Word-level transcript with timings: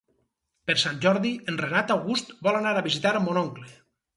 Per 0.69 0.75
Sant 0.83 0.95
Jordi 1.03 1.33
en 1.53 1.61
Renat 1.65 1.93
August 1.99 2.35
vol 2.49 2.59
anar 2.63 2.75
a 2.81 2.85
visitar 2.89 3.13
mon 3.29 3.43
oncle. 3.47 3.71